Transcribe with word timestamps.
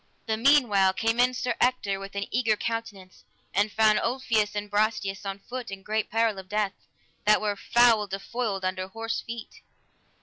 The 0.25 0.35
meanwhile 0.35 0.93
came 0.93 1.19
in 1.19 1.35
Sir 1.35 1.53
Ector 1.61 1.99
with 1.99 2.15
an 2.15 2.25
eager 2.31 2.55
countenance, 2.57 3.23
and 3.53 3.71
found 3.71 3.99
Ulfius 3.99 4.55
and 4.55 4.67
Brastias 4.67 5.27
on 5.27 5.37
foot, 5.37 5.69
in 5.69 5.83
great 5.83 6.09
peril 6.09 6.39
of 6.39 6.49
death, 6.49 6.73
that 7.25 7.39
were 7.39 7.55
foul 7.55 8.07
defoiled 8.07 8.63
under 8.65 8.87
horse 8.87 9.21
feet. 9.21 9.61